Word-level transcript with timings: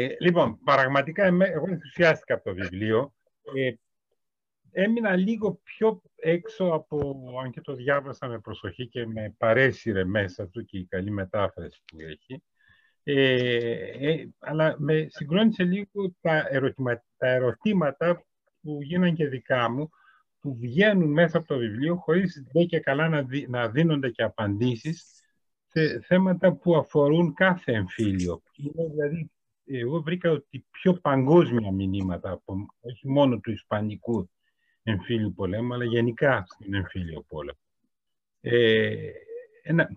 Ε, 0.00 0.16
λοιπόν, 0.18 0.58
πραγματικά 0.64 1.24
εγώ 1.24 1.66
ενθουσιάστηκα 1.68 2.34
από 2.34 2.44
το 2.44 2.54
βιβλίο. 2.54 3.14
Ε, 3.54 3.72
έμεινα 4.70 5.16
λίγο 5.16 5.60
πιο 5.62 6.02
έξω 6.16 6.64
από, 6.64 7.26
αν 7.44 7.50
και 7.50 7.60
το 7.60 7.74
διάβασα 7.74 8.28
με 8.28 8.38
προσοχή 8.38 8.88
και 8.88 9.06
με 9.06 9.34
παρέσυρε 9.38 10.04
μέσα 10.04 10.48
του 10.48 10.64
και 10.64 10.78
η 10.78 10.84
καλή 10.84 11.10
μετάφραση 11.10 11.82
που 11.84 11.96
έχει. 12.00 12.42
Ε, 13.02 14.10
ε, 14.10 14.28
αλλά 14.38 14.74
με 14.78 15.06
συγκρόνησε 15.08 15.64
λίγο 15.64 16.14
τα, 16.20 16.46
ερωτημα, 16.50 17.04
τα 17.16 17.28
ερωτήματα 17.28 18.24
που 18.60 18.78
γίνανε 18.82 19.12
και 19.12 19.28
δικά 19.28 19.70
μου, 19.70 19.88
που 20.40 20.56
βγαίνουν 20.56 21.12
μέσα 21.12 21.38
από 21.38 21.46
το 21.46 21.58
βιβλίο, 21.58 21.96
χωρίς 21.96 22.44
δεν 22.52 22.66
και 22.66 22.80
καλά 22.80 23.08
να, 23.08 23.26
να 23.48 23.68
δίνονται 23.68 24.10
και 24.10 24.22
απαντήσεις 24.22 25.22
σε 25.66 26.00
θέματα 26.00 26.52
που 26.52 26.76
αφορούν 26.76 27.34
κάθε 27.34 27.72
εμφύλιο. 27.72 28.42
Είναι 28.56 28.88
δηλαδή 28.90 29.30
εγώ 29.70 30.02
βρήκα 30.02 30.30
ότι 30.30 30.66
πιο 30.70 30.92
παγκόσμια 30.92 31.72
μηνύματα, 31.72 32.30
από, 32.30 32.66
όχι 32.80 33.08
μόνο 33.08 33.38
του 33.38 33.50
Ισπανικού 33.50 34.30
εμφύλιου 34.82 35.32
πολέμου, 35.34 35.74
αλλά 35.74 35.84
γενικά 35.84 36.44
στην 36.48 36.74
εμφύλιο 36.74 37.24
πόλεμο. 37.28 37.58
Ε, 38.40 39.10
ένα 39.62 39.88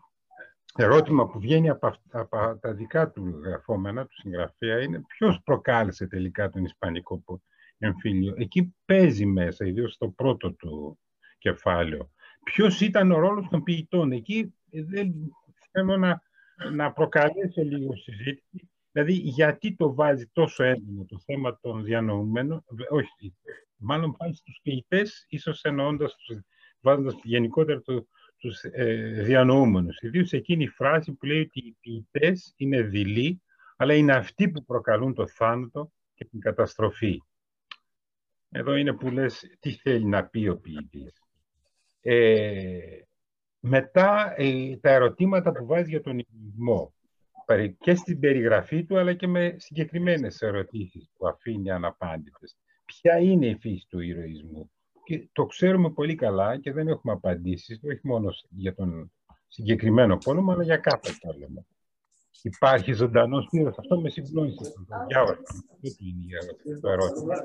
ερώτημα 0.76 1.28
που 1.28 1.40
βγαίνει 1.40 1.70
από, 1.70 1.96
από, 2.12 2.58
τα 2.62 2.74
δικά 2.74 3.12
του 3.12 3.42
γραφόμενα, 3.44 4.06
του 4.06 4.16
συγγραφέα, 4.16 4.82
είναι 4.82 5.02
ποιος 5.08 5.42
προκάλεσε 5.44 6.08
τελικά 6.08 6.50
τον 6.50 6.64
Ισπανικό 6.64 7.24
εμφύλιο. 7.78 8.34
Εκεί 8.38 8.76
παίζει 8.86 9.26
μέσα, 9.26 9.66
ιδίως 9.66 9.94
στο 9.94 10.10
πρώτο 10.10 10.52
του 10.54 11.00
κεφάλαιο. 11.38 12.12
Ποιος 12.44 12.82
ήταν 12.82 13.12
ο 13.12 13.20
ρόλος 13.20 13.48
των 13.50 13.64
ποιητών; 13.64 14.12
Εκεί 14.12 14.54
δεν 14.70 15.14
θέλω 15.72 15.98
να, 15.98 16.22
να 16.72 16.92
προκαλέσω 16.92 17.62
λίγο 17.62 17.96
συζήτηση 17.96 18.71
Δηλαδή, 18.92 19.14
γιατί 19.14 19.76
το 19.76 19.94
βάζει 19.94 20.30
τόσο 20.34 20.64
έντονο 20.64 21.06
το 21.06 21.20
θέμα 21.20 21.60
των 21.62 21.84
διανοούμενων, 21.84 22.64
όχι, 22.90 23.36
μάλλον 23.76 24.16
πάει 24.18 24.34
στους 24.34 24.60
ποιητές, 24.64 25.26
ίσως 25.30 25.62
εννοώντας, 25.62 26.16
βάζοντας 26.80 27.16
γενικότερα 27.24 27.82
το, 27.82 28.08
τους 28.38 28.64
ε, 28.64 29.22
διανοούμενους. 29.24 29.98
Ιδίως 30.02 30.32
εκείνη 30.32 30.64
η 30.64 30.68
φράση 30.68 31.12
που 31.12 31.26
λέει 31.26 31.40
ότι 31.40 31.60
οι 31.60 31.78
ποιητές 31.80 32.54
είναι 32.58 32.82
δειλοί, 32.82 33.42
αλλά 33.78 33.94
είναι 33.94 34.16
αυτοί 34.16 34.50
που 34.50 34.66
προκαλούν 34.66 35.14
το 35.14 35.28
θάνατο 35.28 35.92
και 36.14 36.26
την 36.26 36.40
καταστροφή. 36.40 37.22
Εδώ 38.50 38.76
είναι 38.76 38.94
που 38.94 39.12
λες 39.12 39.58
τι 39.60 39.72
θέλει 39.72 40.06
να 40.06 40.26
πει 40.26 40.48
ο 40.48 40.58
ποιητής. 40.58 41.22
Ε, 42.02 43.02
μετά 43.60 44.34
ε, 44.38 44.78
τα 44.78 44.90
ερωτήματα 44.90 45.52
που 45.52 45.66
βάζει 45.66 45.90
για 45.90 46.02
τον 46.02 46.20
ηρωνισμό 47.54 47.78
και 47.80 47.96
στην 47.96 48.20
περιγραφή 48.20 48.84
του, 48.84 48.98
αλλά 48.98 49.14
και 49.14 49.28
με 49.28 49.56
συγκεκριμένες 49.58 50.42
ερωτήσεις 50.42 51.12
που 51.18 51.28
αφήνει 51.28 51.72
αναπάντητες. 51.72 52.58
Ποια 52.86 53.18
είναι 53.18 53.48
η 53.48 53.58
φύση 53.60 53.86
του 53.90 54.00
ηρωισμού; 54.00 54.72
Και 55.04 55.30
το 55.32 55.46
ξέρουμε 55.46 55.90
πολύ 55.90 56.16
καλά 56.16 56.60
και 56.60 56.72
δεν 56.72 56.88
έχουμε 56.88 57.14
απαντήσεις, 57.14 57.80
όχι 57.84 58.00
μόνο 58.04 58.30
για 58.50 58.76
τον 58.76 59.12
συγκεκριμένο 59.48 60.18
πόλεμο, 60.18 60.52
αλλά 60.52 60.64
για 60.64 60.78
κάθε 60.78 61.12
πόλεμο. 61.22 61.66
Υπάρχει 62.42 62.94
ζωντανός 62.94 63.48
ήρωα. 63.52 63.74
Αυτό 63.78 64.00
με 64.00 64.10
συγκλώνησε. 64.10 64.64
Το 64.64 65.06
διάβασα. 65.08 65.64
είναι 65.82 66.80
το 66.80 66.90
ερώτημα. 66.90 67.36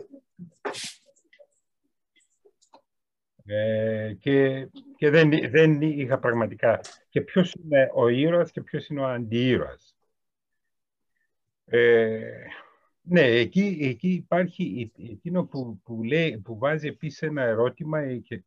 Ε, 3.44 4.14
και 4.20 4.68
και 4.96 5.10
δεν, 5.10 5.30
δεν 5.50 5.80
είχα 5.80 6.18
πραγματικά. 6.18 6.80
Και 7.08 7.20
ποιος 7.20 7.52
είναι 7.52 7.90
ο 7.94 8.08
ήρωας 8.08 8.50
και 8.50 8.60
ποιος 8.60 8.86
είναι 8.86 9.00
ο 9.00 9.06
αντιήρωας. 9.06 9.95
Ε, 11.68 12.20
ναι, 13.02 13.20
εκεί, 13.20 13.78
εκεί 13.80 14.08
υπάρχει 14.08 14.92
εκείνο 15.10 15.44
που, 15.44 15.80
που, 15.84 16.02
λέει, 16.02 16.38
που 16.38 16.58
βάζει 16.58 16.88
επίσης 16.88 17.22
ένα 17.22 17.42
ερώτημα 17.42 18.16
και, 18.16 18.44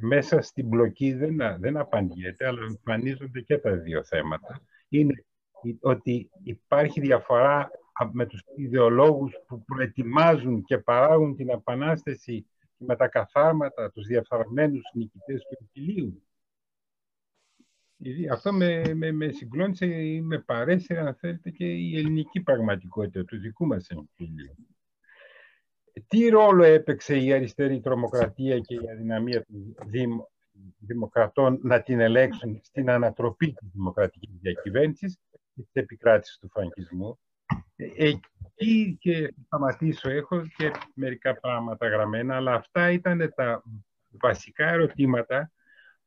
μέσα 0.00 0.40
στην 0.40 0.66
μπλοκή 0.66 1.12
δεν, 1.12 1.36
δεν 1.58 1.76
απαντιέται, 1.76 2.46
αλλά 2.46 2.64
εμφανίζονται 2.64 3.40
και 3.40 3.58
τα 3.58 3.76
δύο 3.76 4.04
θέματα. 4.04 4.60
Είναι 4.88 5.24
ότι 5.80 6.30
υπάρχει 6.42 7.00
διαφορά 7.00 7.70
με 8.12 8.26
τους 8.26 8.44
ιδεολόγους 8.56 9.32
που 9.46 9.64
προετοιμάζουν 9.64 10.62
και 10.62 10.78
παράγουν 10.78 11.36
την 11.36 11.48
επανάσταση 11.48 12.46
με 12.76 12.96
τα 12.96 13.08
καθάρματα, 13.08 13.90
τους 13.90 14.06
διαφθαρμένους 14.06 14.90
νικητές 14.94 15.42
του 15.42 15.56
εμφυλίου. 15.60 16.22
Αυτό 18.32 18.52
με, 18.52 18.94
με, 18.94 19.12
με 19.12 19.30
συγκλώνησε 19.30 19.86
ή 19.86 20.20
με 20.20 20.38
παρέσυρε, 20.38 21.00
αν 21.00 21.14
θέλετε, 21.14 21.50
και 21.50 21.64
η 21.64 21.98
ελληνική 21.98 22.40
πραγματικότητα 22.40 23.24
του 23.24 23.38
δικού 23.38 23.66
μας 23.66 23.88
εμφύλιου. 23.88 24.54
Τι 26.06 26.28
ρόλο 26.28 26.62
έπαιξε 26.64 27.18
η 27.18 27.32
αριστερή 27.32 27.80
τρομοκρατία 27.80 28.58
και 28.58 28.74
η 28.74 28.90
αδυναμία 28.92 29.44
των 29.44 30.26
δημοκρατών 30.78 31.58
να 31.62 31.82
την 31.82 32.00
ελέγξουν 32.00 32.60
στην 32.62 32.90
ανατροπή 32.90 33.52
της 33.52 33.68
δημοκρατικής 33.72 34.38
διακυβέρνησης 34.40 35.18
και 35.30 35.62
της 35.62 35.70
επικράτησης 35.72 36.38
του 36.38 36.48
φραγκισμού; 36.48 37.18
Εκεί 37.76 38.96
και 39.00 39.34
σταματήσω, 39.44 40.10
έχω 40.10 40.46
και 40.56 40.70
μερικά 40.94 41.40
πράγματα 41.40 41.88
γραμμένα, 41.88 42.36
αλλά 42.36 42.54
αυτά 42.54 42.90
ήταν 42.90 43.32
τα 43.34 43.62
βασικά 44.10 44.68
ερωτήματα 44.68 45.50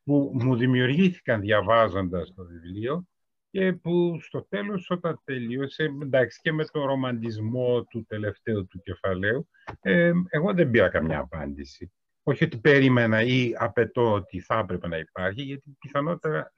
που 0.09 0.31
μου 0.33 0.55
δημιουργήθηκαν 0.55 1.41
διαβάζοντας 1.41 2.33
το 2.33 2.45
βιβλίο 2.45 3.07
και 3.49 3.73
που 3.73 4.19
στο 4.21 4.45
τέλος 4.49 4.89
όταν 4.89 5.21
τελείωσε, 5.23 5.83
εντάξει 6.01 6.39
και 6.41 6.51
με 6.51 6.65
τον 6.65 6.83
ρομαντισμό 6.85 7.83
του 7.83 8.05
τελευταίου 8.07 8.67
του 8.67 8.81
κεφαλαίου, 8.81 9.49
ε, 9.81 10.11
εγώ 10.29 10.53
δεν 10.53 10.69
πήρα 10.69 10.89
καμιά 10.89 11.19
απάντηση. 11.19 11.91
Όχι 12.23 12.43
ότι 12.43 12.57
περίμενα 12.57 13.21
ή 13.21 13.53
απαιτώ 13.57 14.11
ότι 14.13 14.39
θα 14.39 14.57
έπρεπε 14.57 14.87
να 14.87 14.97
υπάρχει, 14.97 15.41
γιατί 15.41 15.77
πιθανότερα 15.79 16.53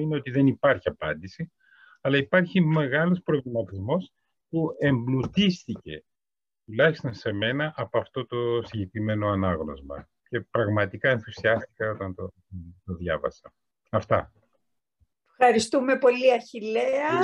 είναι 0.00 0.16
ότι 0.16 0.30
δεν 0.30 0.46
υπάρχει 0.46 0.88
απάντηση, 0.88 1.52
αλλά 2.00 2.16
υπάρχει 2.16 2.60
μεγάλος 2.60 3.20
προβληματισμός 3.24 4.12
που 4.48 4.68
εμπλουτίστηκε, 4.78 6.04
τουλάχιστον 6.64 7.14
σε 7.14 7.32
μένα, 7.32 7.72
από 7.76 7.98
αυτό 7.98 8.26
το 8.26 8.62
συγκεκριμένο 8.62 9.28
ανάγνωσμα 9.28 10.08
και 10.28 10.40
πραγματικά 10.40 11.10
ενθουσιάστηκα 11.10 11.90
όταν 11.90 12.14
το, 12.14 12.32
το 12.84 12.94
διάβασα. 12.94 13.52
Αυτά. 13.90 14.32
Ευχαριστούμε 15.38 15.98
πολύ, 15.98 16.32
Αχιλέα. 16.32 17.22